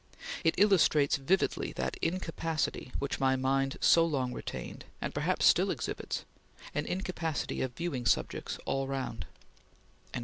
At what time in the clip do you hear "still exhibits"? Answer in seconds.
5.45-6.25